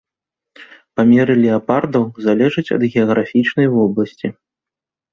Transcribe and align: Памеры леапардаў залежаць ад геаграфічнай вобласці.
Памеры 0.99 1.33
леапардаў 1.43 2.03
залежаць 2.31 2.67
ад 2.79 2.89
геаграфічнай 2.97 3.67
вобласці. 3.79 4.27